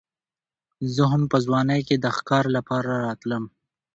زه 0.93 1.03
هم 1.11 1.21
په 1.31 1.37
ځوانۍ 1.45 1.81
کې 1.87 1.95
د 1.99 2.05
ښکار 2.17 2.45
لپاره 2.57 2.91
راتلم. 3.05 3.43